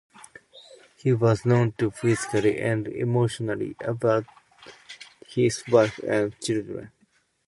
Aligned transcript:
He 0.97 1.13
was 1.13 1.45
known 1.45 1.73
to 1.73 1.91
physically 1.91 2.59
and 2.59 2.87
emotionally 2.87 3.75
abuse 3.85 4.25
his 5.27 5.63
wife 5.67 5.99
and 5.99 6.33
children. 6.41 6.89